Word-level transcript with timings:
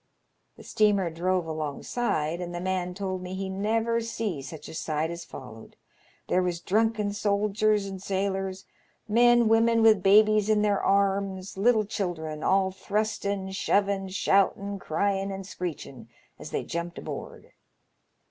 The 0.57 0.63
steamer 0.63 1.11
drove 1.11 1.45
alongside, 1.45 2.41
and 2.41 2.55
the 2.55 2.59
man 2.59 2.95
told 2.95 3.21
me 3.21 3.35
he 3.35 3.49
never 3.49 4.01
see 4.01 4.41
such 4.41 4.67
a 4.67 4.73
sight 4.73 5.11
as 5.11 5.23
followed. 5.23 5.75
There 6.27 6.41
was 6.41 6.59
drunken 6.59 7.13
soldiers 7.13 7.85
and 7.85 8.01
sailors, 8.01 8.65
men, 9.07 9.47
women 9.47 9.83
with 9.83 10.01
babies 10.01 10.49
in 10.49 10.63
their 10.63 10.81
arms, 10.81 11.55
little 11.55 11.85
children, 11.85 12.41
all 12.41 12.71
thrustin', 12.71 13.51
shovin*, 13.51 14.07
shoutin', 14.09 14.79
cryin', 14.79 15.29
and 15.31 15.45
screechin* 15.45 16.09
as 16.39 16.49
they 16.49 16.63
jumped 16.63 16.97
aboard. 16.97 17.51